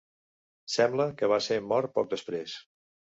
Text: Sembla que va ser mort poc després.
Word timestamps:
Sembla 0.75 1.05
que 1.19 1.29
va 1.31 1.39
ser 1.49 1.57
mort 1.73 1.93
poc 1.99 2.09
després. 2.15 2.57